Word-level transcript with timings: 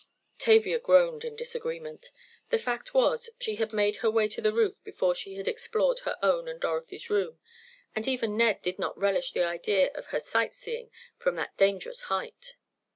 Tavia 0.39 0.79
groaned 0.79 1.23
in 1.23 1.35
disagreement. 1.35 2.07
The 2.49 2.57
fact 2.57 2.95
was 2.95 3.29
she 3.39 3.57
had 3.57 3.71
made 3.71 3.97
her 3.97 4.09
way 4.09 4.27
to 4.29 4.41
the 4.41 4.51
roof 4.51 4.83
before 4.83 5.13
she 5.13 5.35
had 5.35 5.47
explored 5.47 5.99
her 5.99 6.17
own 6.23 6.47
and 6.47 6.59
Dorothy's 6.59 7.11
rooms, 7.11 7.37
and 7.95 8.07
even 8.07 8.35
Ned 8.35 8.63
did 8.63 8.79
not 8.79 8.97
relish 8.99 9.31
the 9.33 9.43
idea 9.43 9.91
of 9.93 10.07
her 10.07 10.19
sight 10.19 10.55
seeing 10.55 10.89
from 11.19 11.35
that 11.35 11.55
dangerous 11.55 12.01
height. 12.09 12.55